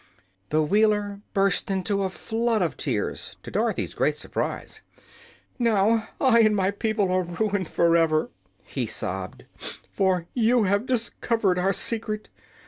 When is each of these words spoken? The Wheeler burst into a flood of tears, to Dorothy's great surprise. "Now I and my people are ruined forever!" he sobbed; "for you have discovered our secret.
The 0.49 0.63
Wheeler 0.63 1.21
burst 1.35 1.69
into 1.69 2.01
a 2.01 2.09
flood 2.09 2.63
of 2.63 2.75
tears, 2.75 3.37
to 3.43 3.51
Dorothy's 3.51 3.93
great 3.93 4.15
surprise. 4.15 4.81
"Now 5.59 6.09
I 6.19 6.39
and 6.39 6.55
my 6.55 6.71
people 6.71 7.11
are 7.11 7.21
ruined 7.21 7.67
forever!" 7.67 8.31
he 8.63 8.87
sobbed; 8.87 9.45
"for 9.91 10.25
you 10.33 10.63
have 10.63 10.87
discovered 10.87 11.59
our 11.59 11.71
secret. 11.71 12.29